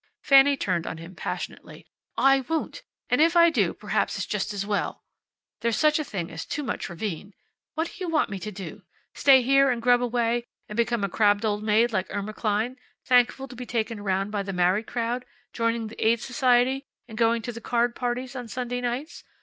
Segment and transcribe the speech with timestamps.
[0.23, 1.85] Fanny turned on him passionately.
[2.17, 2.81] "I won't!
[3.11, 5.03] And if I do, perhaps it's just as well.
[5.59, 7.35] There's such a thing as too much ravine.
[7.75, 8.81] What do you want me to do?
[9.13, 13.47] Stay here, and grub away, and become a crabbed old maid like Irma Klein, thankful
[13.47, 17.51] to be taken around by the married crowd, joining the Aid Society and going to
[17.51, 19.23] the card parties on Sunday nights?